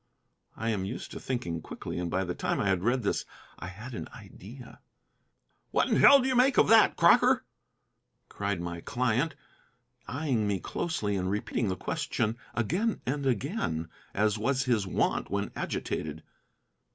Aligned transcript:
I 0.55 0.69
am 0.69 0.83
used 0.83 1.11
to 1.11 1.19
thinking 1.19 1.61
quickly, 1.61 1.99
and 1.99 2.09
by 2.09 2.23
the 2.23 2.33
time 2.33 2.59
I 2.59 2.67
had 2.69 2.81
read 2.83 3.03
this 3.03 3.23
I 3.59 3.67
had 3.67 3.93
an 3.93 4.07
idea. 4.15 4.79
"What 5.69 5.89
in 5.89 5.97
hell 5.97 6.19
do 6.19 6.27
you 6.27 6.35
make 6.35 6.57
of 6.57 6.69
that, 6.69 6.95
Crocker?" 6.95 7.45
cried 8.27 8.59
my 8.59 8.81
client, 8.81 9.35
eyeing 10.07 10.47
me 10.47 10.59
closely 10.59 11.15
and 11.15 11.29
repeating 11.29 11.67
the 11.67 11.75
question 11.77 12.35
again 12.55 12.99
and 13.05 13.27
again, 13.27 13.89
as 14.15 14.39
was 14.39 14.63
his 14.63 14.87
wont 14.87 15.29
when 15.29 15.51
agitated. 15.55 16.23